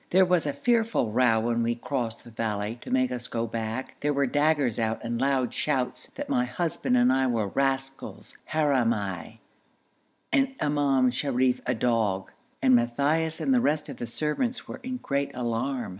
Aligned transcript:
There 0.09 0.25
was 0.25 0.47
a 0.47 0.53
fearful 0.53 1.11
row 1.11 1.41
when 1.41 1.61
we 1.61 1.75
crossed 1.75 2.23
the 2.23 2.31
valley, 2.31 2.79
to 2.81 2.89
make 2.89 3.11
us 3.11 3.27
go 3.27 3.45
back, 3.45 3.97
there 3.99 4.11
were 4.15 4.25
daggers 4.25 4.79
out 4.79 4.99
and 5.03 5.21
loud 5.21 5.53
shouts 5.53 6.09
that 6.15 6.27
my 6.27 6.45
husband 6.45 6.97
and 6.97 7.13
I 7.13 7.27
were 7.27 7.49
rascals 7.49 8.35
(harami) 8.51 9.37
and 10.33 10.55
Imam 10.59 11.11
Sharif 11.11 11.61
a 11.67 11.75
dog, 11.75 12.31
and 12.63 12.75
Matthaios 12.75 13.39
and 13.39 13.53
the 13.53 13.61
rest 13.61 13.89
of 13.89 13.97
the 13.97 14.07
servants 14.07 14.67
were 14.67 14.79
in 14.81 14.97
great 14.97 15.29
alarm. 15.35 15.89